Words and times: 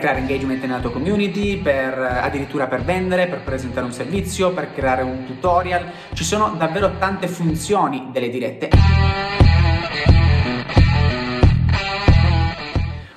creare 0.00 0.18
engagement 0.18 0.64
nella 0.64 0.80
tua 0.80 0.90
community, 0.90 1.58
per 1.58 1.96
addirittura 1.96 2.66
per 2.66 2.82
vendere, 2.82 3.28
per 3.28 3.42
presentare 3.42 3.86
un 3.86 3.92
servizio, 3.92 4.50
per 4.50 4.72
creare 4.72 5.02
un 5.02 5.24
tutorial. 5.26 5.84
Ci 6.12 6.24
sono 6.24 6.54
davvero 6.58 6.96
tante 6.98 7.28
funzioni 7.28 8.08
delle 8.10 8.30
dirette. 8.30 9.29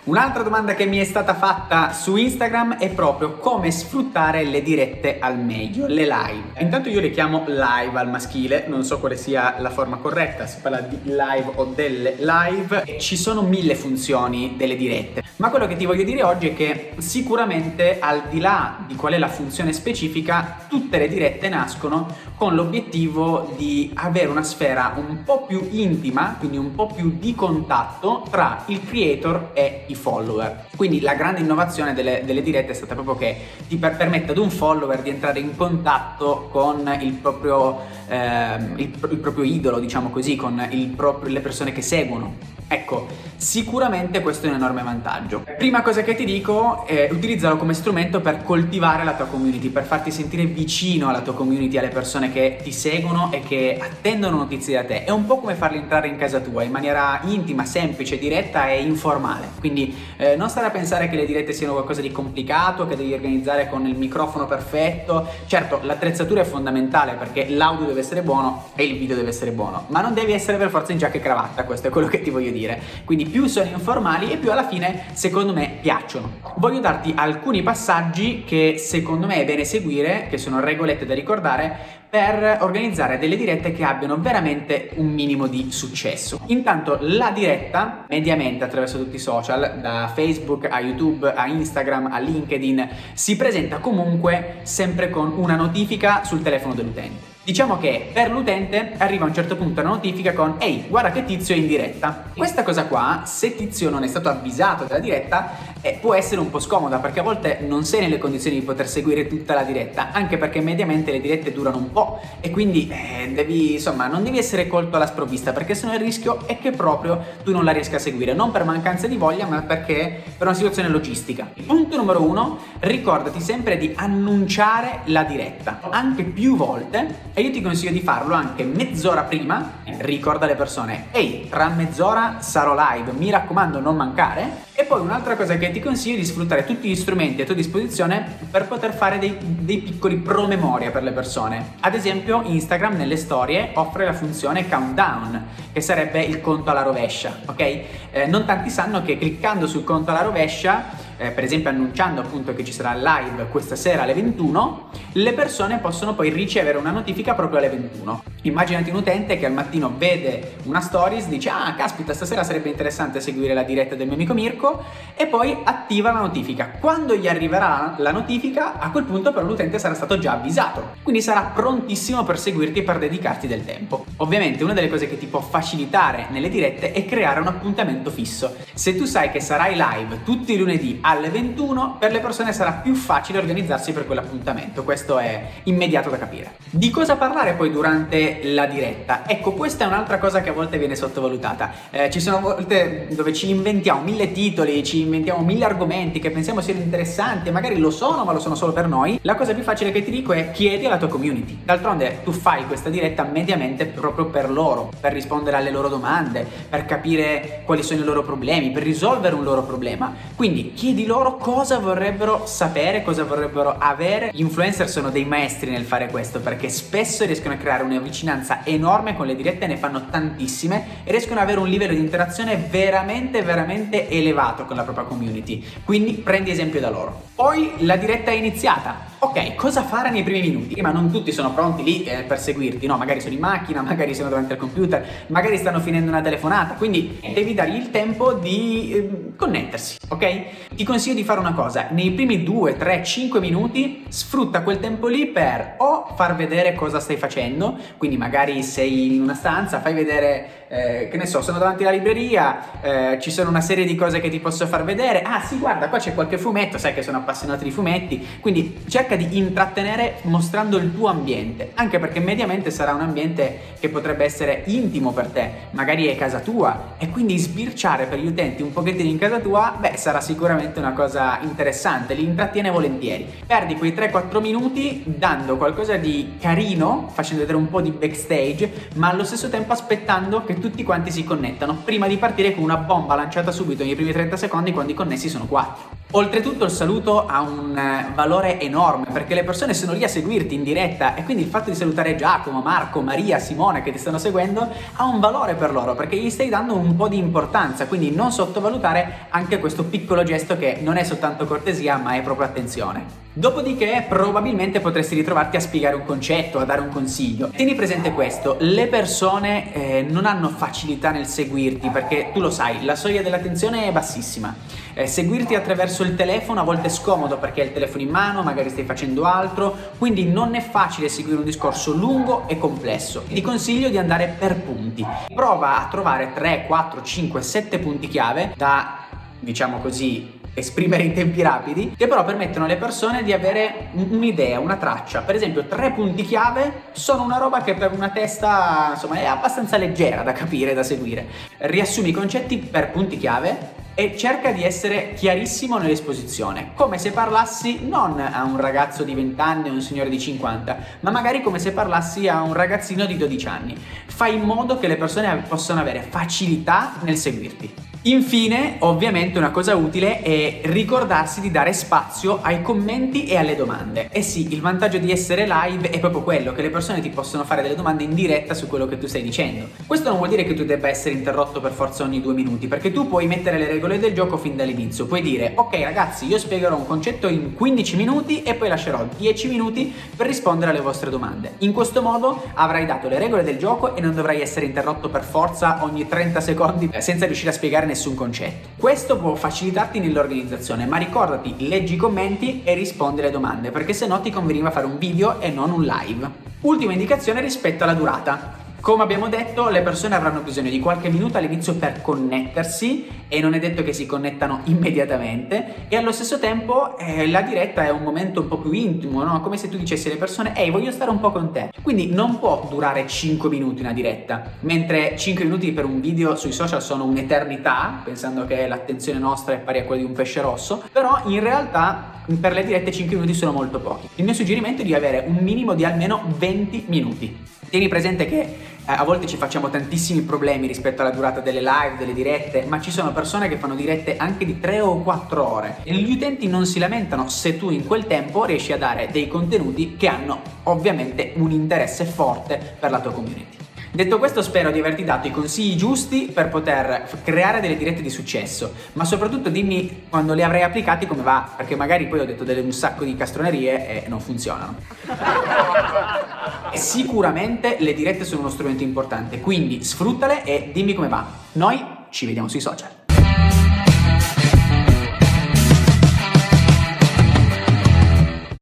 Un'altra 0.06 0.44
domanda 0.44 0.76
che 0.76 0.86
mi 0.86 0.98
è 0.98 1.06
stata 1.06 1.34
fatta 1.34 1.94
su 1.94 2.18
Instagram 2.18 2.78
è 2.78 2.90
proprio 2.90 3.38
come 3.38 3.72
sfruttare 3.72 4.44
le 4.44 4.62
dirette 4.62 5.18
al 5.18 5.40
meglio, 5.40 5.88
le 5.88 6.04
live. 6.04 6.60
Intanto 6.60 6.90
io 6.90 7.00
le 7.00 7.10
chiamo 7.10 7.46
live 7.48 7.98
al 7.98 8.10
maschile, 8.10 8.66
non 8.68 8.84
so 8.84 9.00
quale 9.00 9.16
sia 9.16 9.56
la 9.60 9.70
forma 9.70 9.96
corretta, 9.96 10.46
si 10.46 10.60
parla 10.62 10.82
di 10.82 11.00
live 11.04 11.52
o 11.56 11.72
delle 11.74 12.16
live. 12.20 13.00
Ci 13.00 13.16
sono 13.16 13.44
mille 13.44 13.76
funzioni 13.76 14.56
delle 14.58 14.76
dirette, 14.76 15.24
ma 15.38 15.50
quello 15.50 15.68
che 15.68 15.78
ti 15.78 15.86
voglio 15.86 16.04
dire 16.04 16.22
oggi 16.22 16.50
è 16.50 16.54
che 16.54 16.96
sicuramente 16.98 18.00
al 18.00 18.24
di 18.30 18.42
là 18.42 18.80
di 18.86 18.96
qual 18.96 19.14
è 19.14 19.18
la 19.18 19.30
funzione 19.30 19.72
specifica, 19.72 20.66
tutte 20.68 20.98
le 20.98 21.08
dirette 21.08 21.48
nascono 21.48 22.14
con 22.36 22.56
l'obiettivo 22.56 23.54
di 23.56 23.90
avere 23.94 24.28
una 24.28 24.44
sfera 24.44 24.96
un 24.98 25.24
po' 25.24 25.46
più 25.46 25.66
intima, 25.72 26.36
quindi 26.38 26.58
un 26.58 26.76
po' 26.76 26.88
più 26.88 27.16
di 27.18 27.34
contatto 27.36 28.26
tra 28.30 28.64
il 28.66 28.86
creator 28.86 29.52
e 29.54 29.86
i 29.94 29.96
follower. 29.96 30.66
Quindi 30.76 31.00
la 31.00 31.16
grande 31.16 31.40
innovazione 31.40 31.94
delle, 31.94 32.22
delle 32.26 32.42
dirette 32.42 32.72
è 32.72 32.76
stata 32.76 32.94
proprio 32.94 33.16
che 33.16 33.38
ti 33.68 33.78
per, 33.78 33.96
permette 33.96 34.32
ad 34.32 34.38
un 34.38 34.50
follower 34.50 35.02
di 35.02 35.10
entrare 35.10 35.40
in 35.40 35.56
contatto 35.56 36.50
con 36.52 36.98
il 37.02 37.14
proprio, 37.14 37.80
eh, 38.08 38.56
il, 38.76 38.98
il 39.12 39.18
proprio 39.18 39.44
idolo, 39.44 39.80
diciamo 39.80 40.10
così, 40.10 40.36
con 40.36 40.68
proprio, 40.96 41.32
le 41.32 41.40
persone 41.40 41.72
che 41.72 41.82
seguono. 41.82 42.36
Ecco, 42.68 43.08
sicuramente 43.44 44.22
questo 44.22 44.48
è 44.48 44.50
un 44.50 44.56
enorme 44.56 44.82
vantaggio. 44.82 45.44
Prima 45.58 45.82
cosa 45.82 46.02
che 46.02 46.16
ti 46.16 46.24
dico 46.24 46.86
è 46.88 47.10
utilizzarlo 47.12 47.58
come 47.58 47.74
strumento 47.74 48.22
per 48.22 48.42
coltivare 48.44 49.04
la 49.04 49.14
tua 49.14 49.26
community, 49.26 49.68
per 49.68 49.84
farti 49.84 50.12
sentire 50.12 50.46
vicino 50.46 51.10
alla 51.10 51.22
tua 51.22 51.34
community, 51.34 51.78
alle 51.78 51.90
persone 51.90 52.32
che 52.32 52.60
ti 52.64 52.72
seguono 52.72 53.32
e 53.32 53.42
che 53.42 53.78
attendono 53.80 54.38
notizie 54.38 54.76
da 54.76 54.86
te. 54.86 55.04
È 55.04 55.12
un 55.12 55.26
po' 55.26 55.40
come 55.40 55.56
farli 55.56 55.78
entrare 55.78 56.08
in 56.08 56.16
casa 56.16 56.40
tua 56.40 56.64
in 56.64 56.72
maniera 56.72 57.20
intima, 57.26 57.66
semplice, 57.66 58.18
diretta 58.18 58.70
e 58.70 58.82
informale. 58.82 59.50
Quindi 59.60 59.94
eh, 60.18 60.36
non 60.38 60.50
stare 60.50 60.68
a 60.68 60.72
pensare 60.72 61.10
che 61.10 61.18
le 61.18 61.26
dirette 61.26 61.52
siano 61.52 61.74
qualcosa 61.74 62.00
di 62.00 62.12
complicato, 62.12 62.88
che 62.88 62.96
devi 62.96 63.14
organizzare 63.14 63.68
con 63.68 63.86
il 63.86 63.98
microfono 63.98 64.48
perfetto. 64.48 65.28
Certo, 65.48 65.82
l'attrezzatura 65.84 66.42
è 66.42 66.46
fondamentale 66.46 67.14
perché 67.14 67.50
l'audio 67.50 67.88
deve 67.88 68.00
essere 68.00 68.22
buono 68.22 68.70
e 68.76 68.86
il 68.86 68.98
video 68.98 69.18
deve 69.18 69.30
essere 69.30 69.52
buono, 69.52 69.86
ma 69.88 70.00
non 70.00 70.14
devi 70.14 70.32
essere 70.32 70.58
per 70.58 70.70
forza 70.70 70.94
in 70.94 70.98
giacca 70.98 71.18
e 71.18 71.20
cravatta, 71.20 71.66
questo 71.66 71.88
è 71.88 71.90
quello 71.90 72.08
che 72.08 72.22
ti 72.22 72.30
voglio 72.30 72.52
dire. 72.52 72.80
Quindi 73.04 73.32
più 73.34 73.48
sono 73.48 73.68
informali 73.68 74.32
e 74.32 74.38
più 74.38 74.52
alla 74.52 74.68
fine 74.68 75.06
secondo 75.14 75.54
me 75.54 75.80
piacciono. 75.82 76.34
Voglio 76.58 76.80
darti 76.80 77.14
alcuni 77.16 77.64
passaggi 77.64 78.44
che 78.46 78.76
secondo 78.78 79.26
me 79.26 79.38
è 79.38 79.44
bene 79.44 79.66
seguire, 79.66 80.28
che 80.30 80.38
sono 80.38 80.60
regolette 80.60 81.08
da 81.08 81.16
ricordare 81.16 82.02
per 82.08 82.60
organizzare 82.62 83.18
delle 83.18 83.36
dirette 83.36 83.72
che 83.72 83.84
abbiano 83.84 84.18
veramente 84.18 84.92
un 84.98 85.08
minimo 85.08 85.48
di 85.48 85.72
successo. 85.72 86.42
Intanto 86.50 87.00
la 87.02 87.32
diretta, 87.32 88.06
mediamente 88.08 88.66
attraverso 88.66 89.00
tutti 89.00 89.16
i 89.16 89.20
social, 89.20 89.80
da 89.82 90.12
Facebook 90.14 90.68
a 90.70 90.80
YouTube 90.80 91.34
a 91.34 91.48
Instagram 91.48 92.12
a 92.12 92.20
LinkedIn, 92.20 92.88
si 93.14 93.36
presenta 93.36 93.80
comunque 93.80 94.58
sempre 94.62 95.10
con 95.10 95.34
una 95.36 95.56
notifica 95.56 96.24
sul 96.24 96.44
telefono 96.44 96.76
dell'utente. 96.76 97.33
Diciamo 97.46 97.78
che 97.78 98.10
per 98.14 98.32
l'utente 98.32 98.94
arriva 99.00 99.26
a 99.26 99.28
un 99.28 99.34
certo 99.34 99.58
punto 99.58 99.82
una 99.82 99.90
notifica 99.90 100.32
con 100.32 100.56
Ehi, 100.60 100.86
guarda 100.88 101.12
che 101.12 101.26
tizio 101.26 101.54
è 101.54 101.58
in 101.58 101.68
diretta. 101.68 102.24
Questa 102.34 102.64
cosa 102.64 102.86
qua, 102.86 103.24
se 103.26 103.54
tizio 103.54 103.90
non 103.90 104.04
è 104.04 104.08
stato 104.08 104.30
avvisato 104.30 104.86
della 104.86 105.00
diretta, 105.00 105.52
eh, 105.82 105.98
può 106.00 106.14
essere 106.14 106.40
un 106.40 106.50
po' 106.50 106.60
scomoda 106.60 107.00
perché 107.00 107.20
a 107.20 107.24
volte 107.24 107.60
non 107.68 107.84
sei 107.84 108.00
nelle 108.00 108.18
condizioni 108.18 108.58
di 108.58 108.66
poter 108.66 108.88
seguire 108.88 109.28
tutta 109.28 109.56
la 109.56 109.64
diretta, 109.64 110.14
anche 110.14 110.38
perché 110.38 110.62
mediamente 110.62 111.12
le 111.12 111.20
dirette 111.20 111.52
durano 111.52 111.76
un 111.76 111.92
po' 111.92 112.22
e 112.40 112.50
quindi 112.50 112.88
eh, 112.90 113.30
devi, 113.34 113.74
insomma, 113.74 114.08
non 114.08 114.24
devi 114.24 114.38
essere 114.38 114.66
colto 114.66 114.96
alla 114.96 115.06
sprovvista 115.06 115.52
perché 115.52 115.76
sennò 115.76 115.94
il 115.94 116.00
rischio 116.00 116.48
è 116.48 116.58
che 116.60 116.72
proprio 116.72 117.22
tu 117.44 117.52
non 117.52 117.66
la 117.66 117.74
riesca 117.74 117.98
a 117.98 118.00
seguire, 118.00 118.34
non 118.34 118.52
per 118.52 118.64
mancanza 118.64 119.08
di 119.08 119.18
voglia, 119.18 119.46
ma 119.48 119.62
perché 119.64 120.24
per 120.38 120.48
una 120.48 120.56
situazione 120.56 120.88
logistica. 120.88 121.52
Punto 121.66 121.98
numero 121.98 122.22
uno, 122.22 122.58
ricordati 122.84 123.40
sempre 123.40 123.78
di 123.78 123.94
annunciare 123.96 125.02
la 125.06 125.24
diretta, 125.24 125.80
anche 125.90 126.24
più 126.24 126.58
volte 126.58 127.32
e 127.34 127.42
io 127.42 127.52
ti 127.52 127.62
consiglio 127.62 127.94
di 127.94 128.02
farlo 128.02 128.34
anche 128.34 128.64
mezz'ora 128.64 129.24
prima. 129.24 129.82
Ricorda 130.00 130.46
alle 130.46 130.56
persone, 130.56 131.06
ehi, 131.12 131.48
tra 131.50 131.70
mezz'ora 131.70 132.38
sarò 132.40 132.76
live, 132.76 133.14
mi 133.14 133.30
raccomando 133.30 133.80
non 133.80 133.96
mancare. 133.96 134.72
E 134.74 134.84
poi 134.86 135.00
un'altra 135.00 135.36
cosa 135.36 135.56
che 135.56 135.72
ti 135.72 135.80
consiglio 135.80 136.16
è 136.16 136.20
di 136.20 136.26
sfruttare 136.26 136.66
tutti 136.66 136.90
gli 136.90 136.96
strumenti 136.96 137.42
a 137.42 137.46
tua 137.46 137.54
disposizione 137.54 138.38
per 138.50 138.68
poter 138.68 138.94
fare 138.94 139.18
dei, 139.18 139.38
dei 139.40 139.78
piccoli 139.78 140.18
promemoria 140.18 140.92
per 140.92 141.04
le 141.04 141.12
persone. 141.12 141.76
Ad 141.80 141.94
esempio 141.94 142.42
Instagram 142.44 142.96
nelle 142.96 143.16
storie 143.16 143.70
offre 143.76 144.04
la 144.04 144.14
funzione 144.14 144.68
countdown, 144.68 145.46
che 145.72 145.80
sarebbe 145.80 146.22
il 146.24 146.42
conto 146.42 146.72
alla 146.72 146.82
rovescia, 146.82 147.40
ok? 147.46 147.60
Eh, 147.60 148.26
non 148.28 148.46
tanti 148.46 148.70
sanno 148.70 149.04
che 149.04 149.18
cliccando 149.18 149.68
sul 149.68 149.84
conto 149.84 150.10
alla 150.10 150.24
rovescia 150.24 151.03
eh, 151.18 151.32
per 151.32 151.44
esempio 151.44 151.70
annunciando 151.70 152.22
appunto 152.22 152.54
che 152.54 152.64
ci 152.64 152.72
sarà 152.72 152.94
live 152.94 153.48
questa 153.50 153.76
sera 153.76 154.04
alle 154.04 154.14
21, 154.14 154.90
le 155.14 155.34
persone 155.34 155.78
possono 155.78 156.14
poi 156.14 156.30
ricevere 156.30 156.78
una 156.78 156.92
notifica 156.92 157.34
proprio 157.34 157.60
alle 157.60 157.70
21. 157.70 158.24
Immaginati 158.44 158.90
un 158.90 158.98
utente 158.98 159.38
che 159.38 159.46
al 159.46 159.54
mattino 159.54 159.94
vede 159.98 160.56
una 160.64 160.82
stories, 160.82 161.28
dice 161.28 161.50
ah 161.50 161.74
caspita 161.76 162.14
stasera 162.14 162.44
sarebbe 162.44 162.70
interessante 162.70 163.20
seguire 163.20 163.54
la 163.54 163.64
diretta 163.64 163.96
del 163.96 164.08
mio 164.08 164.16
amico 164.16 164.34
Mirko 164.34 164.84
e 165.16 165.28
poi 165.28 165.58
attiva 165.64 166.12
la 166.12 166.20
notifica. 166.20 166.72
Quando 166.80 167.16
gli 167.16 167.28
arriverà 167.28 167.96
la 167.98 168.12
notifica, 168.12 168.80
a 168.80 168.92
quel 168.92 169.04
punto 169.04 169.32
però 169.32 169.46
l'utente 169.46 169.80
sarà 169.80 169.94
stato 169.94 170.18
già 170.18 170.34
avvisato, 170.34 170.96
quindi 171.04 171.22
sarà 171.22 171.52
prontissimo 171.54 172.24
per 172.24 172.40
seguirti 172.40 172.80
e 172.80 172.84
per 172.84 172.98
dedicarti 172.98 173.48
del 173.48 173.64
tempo. 173.64 174.06
Ovviamente 174.18 174.64
una 174.64 174.74
delle 174.74 174.90
cose 174.90 175.08
che 175.08 175.18
ti 175.18 175.28
può 175.28 175.40
facilitare 175.40 176.28
nelle 176.30 176.50
dirette 176.50 176.92
è 176.92 177.06
creare 177.06 177.40
un 177.40 177.48
appuntamento 177.48 178.10
fisso. 178.10 178.56
Se 178.74 178.96
tu 178.96 179.06
sai 179.06 179.32
che 179.32 179.40
sarai 179.40 179.76
live 179.76 180.24
tutti 180.24 180.54
i 180.54 180.58
lunedì 180.58 181.00
alle 181.02 181.13
21, 181.22 181.98
per 182.00 182.12
le 182.12 182.20
persone 182.20 182.54
sarà 182.54 182.72
più 182.72 182.96
facile 182.96 183.38
organizzarsi 183.38 183.92
per 183.94 184.06
quell'appuntamento, 184.06 184.84
questo 184.84 185.18
è 185.18 185.50
immediato 185.64 186.10
da 186.10 186.18
capire. 186.18 186.56
Di 186.70 186.90
cosa 186.90 187.16
parlare 187.16 187.54
poi 187.54 187.72
durante 187.72 188.42
la 188.44 188.66
diretta? 188.66 189.28
Ecco, 189.28 189.54
questa 189.54 189.84
è 189.84 189.88
un'altra 189.88 190.18
cosa 190.18 190.42
che 190.42 190.50
a 190.50 190.54
volte 190.54 190.78
viene 190.78 190.96
sottovalutata. 190.96 191.72
Eh, 191.90 192.10
ci 192.10 192.20
sono 192.20 192.40
volte 192.40 193.08
dove 193.12 193.34
ci 193.34 193.50
inventiamo 193.50 194.02
mille 194.02 194.32
titoli, 194.32 194.84
ci 194.84 195.02
inventiamo 195.02 195.44
mille 195.44 195.66
argomenti 195.66 196.20
che 196.20 196.32
pensiamo 196.32 196.62
siano 196.62 196.82
interessanti, 196.82 197.52
magari 197.52 197.78
lo 197.78 197.90
sono, 197.90 198.24
ma 198.24 198.32
lo 198.32 198.40
sono 198.40 198.56
solo 198.56 198.72
per 198.72 198.88
noi. 198.88 199.20
La 199.24 199.36
cosa 199.36 199.54
più 199.54 199.64
facile 199.64 199.92
che 199.92 200.04
ti 200.04 200.12
dico 200.12 200.34
è 200.34 200.52
chiedi 200.52 200.86
alla 200.86 200.98
tua 200.98 201.08
community. 201.08 201.60
D'altronde 201.64 202.22
tu 202.24 202.32
fai 202.32 202.66
questa 202.66 202.90
diretta 202.90 203.24
mediamente 203.24 203.86
proprio 203.86 204.26
per 204.26 204.50
loro, 204.50 204.92
per 205.00 205.14
rispondere 205.14 205.58
alle 205.58 205.72
loro 205.72 205.90
domande, 205.90 206.46
per 206.70 206.86
capire 206.86 207.62
quali 207.66 207.84
sono 207.84 208.02
i 208.02 208.04
loro 208.04 208.24
problemi, 208.24 208.72
per 208.72 208.84
risolvere 208.84 209.36
un 209.36 209.44
loro 209.44 209.64
problema. 209.64 210.14
Quindi 210.36 210.74
chiedi 210.74 210.93
chiedi 210.94 211.08
loro 211.08 211.38
cosa 211.38 211.80
vorrebbero 211.80 212.46
sapere, 212.46 213.02
cosa 213.02 213.24
vorrebbero 213.24 213.76
avere. 213.80 214.30
Gli 214.32 214.42
influencer 214.42 214.88
sono 214.88 215.10
dei 215.10 215.26
maestri 215.26 215.72
nel 215.72 215.86
fare 215.86 216.08
questo 216.08 216.40
perché 216.40 216.70
spesso 216.70 217.26
riescono 217.26 217.56
a 217.56 217.58
creare 217.58 217.82
una 217.82 217.98
vicinanza 217.98 218.64
enorme 218.64 219.16
con 219.16 219.26
le 219.26 219.36
dirette, 219.36 219.66
ne 219.66 219.78
fanno 219.78 220.06
tantissime 220.12 221.02
e 221.04 221.10
riescono 221.10 221.40
ad 221.40 221.46
avere 221.46 221.62
un 221.62 221.68
livello 221.68 221.94
di 221.94 222.00
interazione 222.00 222.58
veramente, 222.70 223.42
veramente 223.42 224.08
elevato 224.08 224.66
con 224.66 224.76
la 224.76 224.84
propria 224.84 225.06
community. 225.06 225.66
Quindi 225.84 226.14
prendi 226.14 226.52
esempio 226.52 226.80
da 226.80 226.92
loro. 226.92 227.24
Poi 227.34 227.74
la 227.80 227.96
diretta 227.96 228.30
è 228.30 228.36
iniziata. 228.36 229.13
Ok, 229.24 229.56
cosa 229.56 229.84
fare 229.84 230.10
nei 230.10 230.22
primi 230.22 230.42
minuti? 230.50 230.82
Ma 230.82 230.92
non 230.92 231.10
tutti 231.10 231.32
sono 231.32 231.54
pronti 231.54 231.82
lì 231.82 232.04
eh, 232.04 232.24
per 232.24 232.38
seguirti, 232.38 232.86
no? 232.86 232.98
Magari 232.98 233.22
sono 233.22 233.34
in 233.34 233.40
macchina, 233.40 233.80
magari 233.82 234.14
sono 234.14 234.28
davanti 234.28 234.52
al 234.52 234.58
computer, 234.58 235.26
magari 235.28 235.56
stanno 235.58 235.80
finendo 235.80 236.10
una 236.10 236.20
telefonata, 236.20 236.74
quindi 236.74 237.20
devi 237.34 237.54
dargli 237.54 237.78
il 237.78 237.90
tempo 237.90 238.34
di 238.34 238.92
eh, 238.92 239.34
connettersi, 239.38 240.00
ok? 240.10 240.76
Ti 240.76 240.84
consiglio 240.84 241.16
di 241.16 241.24
fare 241.24 241.40
una 241.40 241.54
cosa, 241.54 241.88
nei 241.92 242.12
primi 242.12 242.44
2, 242.44 242.76
3, 242.76 243.02
5 243.02 243.40
minuti 243.40 244.04
sfrutta 244.10 244.62
quel 244.62 244.82
tempo 244.82 245.08
lì 245.08 245.28
per 245.28 245.76
o 245.78 246.14
far 246.18 246.36
vedere 246.36 246.76
cosa 246.76 247.00
stai 247.00 247.16
facendo, 247.16 247.78
quindi 247.96 248.18
magari 248.18 248.62
sei 248.62 249.16
in 249.16 249.22
una 249.22 249.36
stanza, 249.36 249.80
fai 249.80 249.94
vedere, 249.94 250.63
eh, 250.74 251.08
che 251.08 251.18
ne 251.18 251.28
so, 251.28 251.44
sono 251.44 251.60
davanti 251.60 251.84
alla 251.84 251.96
libreria, 251.96 252.82
eh, 252.82 253.20
ci 253.22 253.30
sono 253.30 253.50
una 253.50 253.62
serie 253.62 253.86
di 253.86 253.96
cose 253.96 254.20
che 254.20 254.30
ti 254.30 254.40
posso 254.40 254.66
far 254.66 254.84
vedere, 254.84 255.22
ah 255.22 255.42
sì 255.42 255.60
guarda 255.60 255.88
qua 255.88 256.00
c'è 256.00 256.16
qualche 256.16 256.40
fumetto, 256.40 256.80
sai 256.80 256.96
che 256.96 257.04
sono 257.04 257.18
appassionato 257.18 257.64
di 257.64 257.70
fumetti, 257.70 258.26
quindi 258.40 258.80
cerca 258.88 259.16
di 259.16 259.38
intrattenere 259.38 260.16
mostrando 260.24 260.78
il 260.78 260.92
tuo 260.96 261.10
ambiente, 261.10 261.72
anche 261.76 262.00
perché 262.00 262.20
mediamente 262.20 262.72
sarà 262.72 262.94
un 262.94 263.02
ambiente 263.02 263.74
che 263.80 263.90
potrebbe 263.90 264.24
essere 264.24 264.64
intimo 264.66 265.12
per 265.12 265.28
te, 265.28 265.50
magari 265.72 266.08
è 266.08 266.16
casa 266.16 266.40
tua. 266.40 266.96
E 266.98 267.10
quindi 267.10 267.38
sbirciare 267.38 268.06
per 268.06 268.18
gli 268.18 268.28
utenti 268.28 268.62
un 268.62 268.72
pochettino 268.72 269.10
in 269.10 269.18
casa 269.18 269.40
tua, 269.40 269.76
beh, 269.78 269.98
sarà 269.98 270.22
sicuramente 270.22 270.80
una 270.80 270.94
cosa 270.94 271.38
interessante, 271.42 272.14
li 272.14 272.24
intrattiene 272.24 272.70
volentieri. 272.70 273.28
Perdi 273.46 273.76
quei 273.76 273.94
3-4 273.94 274.40
minuti 274.40 275.04
dando 275.06 275.58
qualcosa 275.58 275.98
di 275.98 276.36
carino, 276.40 277.10
facendo 277.12 277.42
vedere 277.42 277.58
un 277.58 277.70
po' 277.70 277.82
di 277.82 277.92
backstage, 277.92 278.90
ma 278.96 279.10
allo 279.10 279.26
stesso 279.26 279.50
tempo 279.50 279.74
aspettando 279.74 280.46
che 280.46 280.62
tutti 280.64 280.84
quanti 280.86 281.12
si 281.12 281.26
connettano, 281.26 281.76
prima 281.84 282.08
di 282.08 282.16
partire 282.16 282.56
con 282.56 282.64
una 282.64 282.78
bomba 282.78 283.16
lanciata 283.16 283.52
subito 283.52 283.84
nei 283.84 283.96
primi 283.96 284.14
30 284.14 284.38
secondi 284.38 284.72
quando 284.72 284.94
i 284.94 284.96
connessi 284.96 285.28
sono 285.28 285.46
4. 285.46 286.02
Oltretutto 286.12 286.64
il 286.64 286.72
saluto 286.72 287.26
ha 287.26 287.42
un 287.42 287.78
eh, 287.78 288.12
valore 288.16 288.62
enorme 288.62 289.08
perché 289.12 289.36
le 289.36 289.44
persone 289.44 289.74
sono 289.74 289.92
lì 289.92 290.06
a 290.06 290.08
seguirti 290.08 290.56
in 290.56 290.64
diretta 290.64 291.16
e 291.16 291.26
quindi 291.26 291.44
il 291.44 291.50
fatto 291.50 291.70
di 291.70 291.76
salutare 291.76 292.16
Giacomo, 292.16 292.62
Marco, 292.62 293.02
Maria, 293.02 293.40
Simone 293.40 293.82
che 293.82 293.92
ti 293.92 293.98
stanno 293.98 294.20
seguendo 294.20 294.70
ha 294.96 295.04
un 295.04 295.20
valore 295.20 295.56
per 295.56 295.74
loro 295.74 295.96
perché 295.96 296.16
gli 296.16 296.30
stai 296.30 296.48
dando 296.48 296.76
un 296.76 296.96
po' 296.96 297.10
di 297.10 297.18
importanza, 297.18 297.88
quindi 297.88 298.12
non 298.12 298.32
sottovalutare 298.32 299.26
anche 299.32 299.60
questo 299.60 299.84
piccolo 299.84 300.24
gesto 300.24 300.56
che 300.56 300.80
non 300.82 300.96
è 300.96 301.04
soltanto 301.04 301.46
cortesia 301.46 301.98
ma 301.98 302.14
è 302.14 302.22
proprio 302.22 302.48
attenzione. 302.48 303.23
Dopodiché 303.36 304.06
probabilmente 304.08 304.80
potresti 304.80 305.16
ritrovarti 305.16 305.58
a 305.58 305.60
spiegare 305.60 305.96
un 305.96 306.06
concetto, 306.06 306.60
a 306.60 306.66
dare 306.66 306.82
un 306.82 306.90
consiglio. 306.90 307.50
Tieni 307.50 307.74
presente 307.74 308.12
questo, 308.12 308.58
le 308.60 308.86
persone 308.86 309.74
eh, 309.74 310.06
non 310.08 310.28
hanno 310.28 310.50
facilità 310.50 311.10
nel 311.10 311.26
seguirti 311.26 311.90
perché 311.90 312.30
tu 312.32 312.40
lo 312.40 312.52
sai, 312.52 312.86
la 312.86 312.96
soglia 312.96 313.24
dell'attenzione 313.24 313.88
è 313.88 313.92
bassissima. 313.92 314.56
Eh, 314.94 315.08
seguirti 315.08 315.56
attraverso 315.56 316.04
il 316.04 316.14
telefono 316.14 316.60
a 316.60 316.64
volte 316.64 316.88
è 316.88 316.92
scomodo 316.92 317.40
perché 317.40 317.62
hai 317.62 317.68
il 317.68 317.74
telefono 317.74 318.04
in 318.04 318.10
mano, 318.10 318.44
magari 318.44 318.70
stai 318.70 318.86
facendo 318.86 319.24
altro, 319.24 319.76
quindi 319.98 320.26
non 320.26 320.54
è 320.54 320.62
facile 320.62 321.10
seguire 321.10 321.40
un 321.40 321.46
discorso 321.46 321.92
lungo 321.92 322.48
e 322.48 322.60
complesso. 322.60 323.24
Ti 323.28 323.42
consiglio 323.42 323.90
di 323.90 323.98
andare 323.98 324.36
per 324.38 324.58
punti. 324.58 325.04
Prova 325.34 325.84
a 325.84 325.88
trovare 325.90 326.34
3, 326.36 326.66
4, 326.68 327.02
5, 327.02 327.42
7 327.42 327.80
punti 327.80 328.08
chiave 328.08 328.54
da, 328.56 329.00
diciamo 329.40 329.80
così, 329.80 330.33
esprimere 330.54 331.04
in 331.04 331.14
tempi 331.14 331.42
rapidi, 331.42 331.96
che 331.98 332.08
però 332.08 332.24
permettono 332.24 332.66
alle 332.66 332.78
persone 332.78 333.24
di 333.24 333.34
avere 333.34 333.90
un'idea, 333.94 334.60
una 334.60 334.78
traccia. 334.78 335.22
Per 335.22 335.36
esempio, 335.36 335.66
tre 335.66 335.92
punti 335.92 336.24
chiave 336.24 336.84
sono 336.92 337.24
una 337.24 337.38
roba 337.38 337.62
che 337.62 337.74
per 337.74 337.92
una 337.92 338.10
testa, 338.10 338.92
insomma, 338.94 339.16
è 339.16 339.26
abbastanza 339.26 339.78
leggera 339.78 340.22
da 340.22 340.32
capire, 340.32 340.74
da 340.74 340.84
seguire. 340.84 341.26
Riassumi 341.58 342.10
i 342.10 342.14
concetti 342.14 342.58
per 342.58 342.92
punti 342.92 343.18
chiave 343.18 343.82
e 343.96 344.18
cerca 344.18 344.52
di 344.52 344.64
essere 344.64 345.14
chiarissimo 345.14 345.78
nell'esposizione, 345.78 346.72
come 346.74 346.98
se 346.98 347.12
parlassi 347.12 347.88
non 347.88 348.20
a 348.20 348.44
un 348.44 348.58
ragazzo 348.58 349.04
di 349.04 349.14
20 349.14 349.40
anni 349.40 349.70
o 349.70 349.74
un 349.74 349.82
signore 349.82 350.10
di 350.10 350.20
50, 350.20 350.78
ma 351.02 351.12
magari 351.12 351.42
come 351.42 351.60
se 351.60 351.74
parlassi 351.74 352.28
a 352.28 352.42
un 352.42 352.54
ragazzino 352.54 353.06
di 353.06 353.18
12 353.18 353.48
anni. 353.48 353.78
Fai 354.06 354.36
in 354.36 354.42
modo 354.42 354.80
che 354.80 354.88
le 354.88 354.98
persone 354.98 355.44
possano 355.48 355.80
avere 355.80 356.02
facilità 356.02 356.94
nel 357.02 357.18
seguirti. 357.18 357.93
Infine, 358.06 358.76
ovviamente 358.80 359.38
una 359.38 359.52
cosa 359.52 359.78
utile 359.78 360.22
è 360.22 360.60
ricordarsi 360.64 361.40
di 361.40 361.50
dare 361.50 361.72
spazio 361.72 362.40
ai 362.42 362.62
commenti 362.62 363.28
e 363.28 363.38
alle 363.38 363.56
domande. 363.56 364.10
E 364.12 364.22
sì, 364.22 364.52
il 364.52 364.60
vantaggio 364.60 364.98
di 364.98 365.10
essere 365.10 365.48
live 365.48 365.90
è 365.90 366.00
proprio 366.02 366.22
quello, 366.22 366.52
che 366.52 366.62
le 366.62 366.70
persone 366.70 367.00
ti 367.00 367.08
possono 367.10 367.46
fare 367.46 367.62
delle 367.62 367.76
domande 367.76 368.04
in 368.04 368.14
diretta 368.14 368.56
su 368.56 368.68
quello 368.68 368.88
che 368.88 368.98
tu 368.98 369.08
stai 369.08 369.22
dicendo. 369.22 369.68
Questo 369.88 370.10
non 370.10 370.18
vuol 370.18 370.28
dire 370.28 370.44
che 370.44 370.54
tu 370.54 370.66
debba 370.66 370.90
essere 370.90 371.16
interrotto 371.16 371.62
per 371.62 371.72
forza 371.72 372.04
ogni 372.04 372.20
due 372.20 372.34
minuti, 372.34 372.68
perché 372.68 372.92
tu 372.92 373.08
puoi 373.08 373.26
mettere 373.26 373.58
le 373.58 373.68
regole 373.68 373.98
del 373.98 374.14
gioco 374.14 374.36
fin 374.36 374.58
dall'inizio. 374.58 375.06
Puoi 375.06 375.22
dire, 375.22 375.54
ok 375.56 375.74
ragazzi, 375.84 376.26
io 376.26 376.38
spiegherò 376.38 376.76
un 376.76 376.86
concetto 376.86 377.30
in 377.30 377.54
15 377.54 377.96
minuti 377.96 378.44
e 378.44 378.56
poi 378.56 378.68
lascerò 378.68 379.08
10 379.18 379.48
minuti 379.48 379.94
per 380.14 380.28
rispondere 380.28 380.72
alle 380.72 380.82
vostre 380.82 381.10
domande. 381.10 381.54
In 381.60 381.72
questo 381.72 382.02
modo 382.02 382.50
avrai 382.56 382.86
dato 382.86 383.08
le 383.08 383.18
regole 383.18 383.44
del 383.44 383.58
gioco 383.58 383.96
e 383.96 384.02
non 384.02 384.14
dovrai 384.14 384.42
essere 384.42 384.66
interrotto 384.66 385.08
per 385.08 385.24
forza 385.24 385.80
ogni 385.86 386.06
30 386.06 386.42
secondi 386.42 386.90
senza 386.98 387.26
riuscire 387.26 387.52
a 387.52 387.54
spiegare 387.54 387.92
nessun 387.94 388.16
concetto. 388.16 388.70
Questo 388.76 389.18
può 389.18 389.36
facilitarti 389.36 390.00
nell'organizzazione, 390.00 390.86
ma 390.86 390.98
ricordati, 390.98 391.68
leggi 391.68 391.94
i 391.94 391.98
commenti 391.98 392.62
e 392.64 392.74
rispondi 392.74 393.22
alle 393.22 393.32
domande, 393.32 393.72
perché 393.72 393.94
se 393.94 394.08
no 394.08 394.20
ti 394.20 394.32
conveniva 394.32 394.72
fare 394.72 394.86
un 394.86 394.98
video 394.98 395.40
e 395.40 395.50
non 395.50 395.72
un 395.72 395.84
live. 395.84 396.52
Ultima 396.62 396.92
indicazione 396.92 397.40
rispetto 397.40 397.84
alla 397.84 397.94
durata. 397.94 398.63
Come 398.84 399.04
abbiamo 399.04 399.30
detto, 399.30 399.70
le 399.70 399.82
persone 399.82 400.14
avranno 400.14 400.42
bisogno 400.42 400.70
di 400.70 400.82
qualche 400.82 401.08
minuto 401.08 401.38
all'inizio 401.38 401.74
per 401.76 402.02
connettersi 402.02 403.08
e 403.30 403.40
non 403.40 403.54
è 403.54 403.60
detto 403.60 403.82
che 403.82 403.94
si 403.94 404.06
connettano 404.06 404.60
immediatamente 404.66 405.86
e 405.88 405.96
allo 405.96 406.12
stesso 406.12 406.38
tempo 406.38 406.98
eh, 406.98 407.30
la 407.30 407.44
diretta 407.44 407.86
è 407.86 407.92
un 407.92 408.04
momento 408.04 408.42
un 408.42 408.50
po' 408.50 408.58
più 408.58 408.74
intimo, 408.74 409.24
no? 409.24 409.40
come 409.40 409.56
se 409.56 409.70
tu 409.70 409.78
dicessi 409.78 410.10
alle 410.10 410.18
persone 410.18 410.54
ehi 410.54 410.70
voglio 410.70 410.92
stare 410.92 411.12
un 411.12 411.22
po' 411.22 411.32
con 411.32 411.54
te. 411.54 411.72
Quindi 411.82 412.08
non 412.08 412.40
può 412.40 412.68
durare 412.70 413.08
5 413.08 413.48
minuti 413.48 413.80
una 413.80 413.94
diretta, 413.94 414.52
mentre 414.60 415.16
5 415.18 415.46
minuti 415.46 415.72
per 415.72 415.86
un 415.86 416.02
video 416.02 416.36
sui 416.36 416.52
social 416.52 416.82
sono 416.82 417.06
un'eternità, 417.06 418.02
pensando 418.04 418.46
che 418.46 418.68
l'attenzione 418.68 419.18
nostra 419.18 419.54
è 419.54 419.60
pari 419.60 419.80
a 419.80 419.84
quella 419.86 420.02
di 420.02 420.08
un 420.08 420.14
pesce 420.14 420.42
rosso, 420.42 420.84
però 420.92 421.22
in 421.28 421.40
realtà 421.40 422.23
per 422.40 422.54
le 422.54 422.64
dirette 422.64 422.92
5 422.92 423.16
minuti 423.16 423.34
sono 423.34 423.52
molto 423.52 423.80
pochi. 423.80 424.08
Il 424.16 424.24
mio 424.24 424.34
suggerimento 424.34 424.82
è 424.82 424.86
di 424.86 424.94
avere 424.94 425.24
un 425.28 425.38
minimo 425.42 425.74
di 425.74 425.86
almeno 425.86 426.24
20 426.38 426.86
minuti. 426.88 427.36
Tieni 427.70 427.88
presente 427.88 428.26
che 428.26 428.40
eh, 428.86 428.92
a 428.92 429.04
volte 429.04 429.26
ci 429.26 429.38
facciamo 429.38 429.70
tantissimi 429.70 430.22
problemi 430.22 430.68
rispetto 430.68 431.02
alla 431.02 431.12
durata 431.12 431.40
delle 431.40 431.62
live, 431.62 431.96
delle 431.98 432.14
dirette, 432.14 432.66
ma 432.68 432.80
ci 432.80 432.92
sono 432.92 433.14
persone 433.14 433.48
che 433.48 433.58
fanno 433.58 433.76
dirette 433.76 434.18
anche 434.18 434.46
di 434.46 434.60
3 434.60 434.82
o 434.82 435.02
4 435.02 435.52
ore 435.52 435.78
e 435.84 435.94
gli 435.96 436.12
utenti 436.12 436.48
non 436.48 436.66
si 436.66 436.80
lamentano 436.80 437.30
se 437.30 437.58
tu 437.58 437.70
in 437.70 437.88
quel 437.88 438.06
tempo 438.06 438.46
riesci 438.46 438.74
a 438.74 438.78
dare 438.78 439.10
dei 439.12 439.28
contenuti 439.28 439.96
che 439.98 440.08
hanno 440.08 440.42
ovviamente 440.64 441.34
un 441.36 441.52
interesse 441.52 442.06
forte 442.06 442.76
per 442.80 442.92
la 442.92 443.00
tua 443.00 443.12
community. 443.12 443.63
Detto 443.96 444.18
questo 444.18 444.42
spero 444.42 444.72
di 444.72 444.80
averti 444.80 445.04
dato 445.04 445.28
i 445.28 445.32
consigli 445.32 445.76
giusti 445.76 446.32
per 446.34 446.50
poter 446.50 447.08
creare 447.24 447.62
delle 447.62 447.78
dirette 447.78 448.02
di 448.02 448.10
successo, 448.10 448.74
ma 448.94 449.06
soprattutto 449.06 449.50
dimmi 449.50 450.06
quando 450.10 450.34
li 450.34 450.42
avrai 450.42 450.64
applicati 450.64 451.06
come 451.06 451.22
va, 451.22 451.48
perché 451.56 451.76
magari 451.76 452.08
poi 452.08 452.22
ho 452.22 452.26
detto 452.26 452.44
delle, 452.44 452.62
un 452.62 452.72
sacco 452.72 453.04
di 453.04 453.16
castronerie 453.16 454.04
e 454.06 454.10
non 454.10 454.20
funzionano. 454.20 454.78
Sicuramente 456.74 457.78
le 457.82 457.94
dirette 457.94 458.26
sono 458.26 458.40
uno 458.40 458.50
strumento 458.50 458.82
importante, 458.82 459.40
quindi 459.40 459.84
sfruttale 459.84 460.44
e 460.44 460.72
dimmi 460.74 460.96
come 460.96 461.08
va. 461.08 461.28
Noi 461.52 461.86
ci 462.10 462.26
vediamo 462.26 462.48
sui 462.48 462.62
social. 462.62 463.03